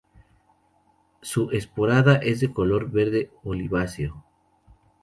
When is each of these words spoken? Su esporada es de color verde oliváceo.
Su 1.21 1.51
esporada 1.51 2.15
es 2.15 2.39
de 2.39 2.51
color 2.51 2.89
verde 2.89 3.29
oliváceo. 3.43 4.25